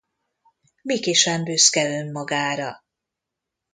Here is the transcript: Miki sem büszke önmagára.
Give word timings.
Miki 0.81 1.13
sem 1.13 1.43
büszke 1.43 1.85
önmagára. 1.89 2.83